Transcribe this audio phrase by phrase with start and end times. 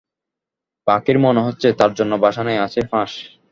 [0.87, 3.11] পাখির মনে হচ্ছে তার জন্যে বাসা নেই আছে ফাঁস।